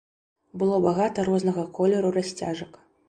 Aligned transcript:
Было 0.61 0.79
багата 0.85 1.25
рознага 1.29 1.67
колеру 1.81 2.09
расцяжак. 2.17 2.73